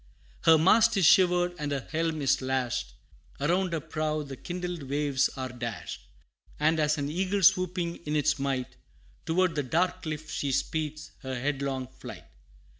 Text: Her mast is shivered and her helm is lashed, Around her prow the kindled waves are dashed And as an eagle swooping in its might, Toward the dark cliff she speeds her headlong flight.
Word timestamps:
Her 0.45 0.57
mast 0.57 0.97
is 0.97 1.05
shivered 1.05 1.53
and 1.59 1.71
her 1.71 1.87
helm 1.91 2.23
is 2.23 2.41
lashed, 2.41 2.95
Around 3.39 3.71
her 3.73 3.79
prow 3.79 4.23
the 4.23 4.35
kindled 4.35 4.81
waves 4.89 5.29
are 5.37 5.49
dashed 5.49 6.07
And 6.59 6.79
as 6.79 6.97
an 6.97 7.07
eagle 7.07 7.43
swooping 7.43 7.97
in 8.07 8.15
its 8.15 8.39
might, 8.39 8.77
Toward 9.27 9.53
the 9.53 9.61
dark 9.61 10.01
cliff 10.01 10.31
she 10.31 10.51
speeds 10.53 11.11
her 11.19 11.39
headlong 11.39 11.85
flight. 11.85 12.25